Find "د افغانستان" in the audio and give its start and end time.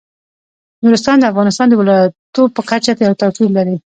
1.19-1.67